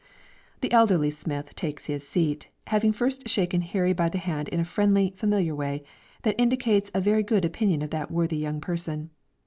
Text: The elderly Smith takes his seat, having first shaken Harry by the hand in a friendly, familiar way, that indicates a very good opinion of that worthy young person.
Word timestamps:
The 0.61 0.71
elderly 0.71 1.11
Smith 1.11 1.53
takes 1.53 1.85
his 1.85 2.07
seat, 2.09 2.49
having 2.65 2.91
first 2.91 3.29
shaken 3.29 3.61
Harry 3.61 3.93
by 3.93 4.09
the 4.09 4.17
hand 4.17 4.47
in 4.49 4.59
a 4.59 4.65
friendly, 4.65 5.13
familiar 5.15 5.53
way, 5.53 5.83
that 6.23 6.33
indicates 6.41 6.89
a 6.95 6.99
very 7.01 7.21
good 7.21 7.45
opinion 7.45 7.83
of 7.83 7.91
that 7.91 8.09
worthy 8.09 8.37
young 8.37 8.59
person. 8.61 9.11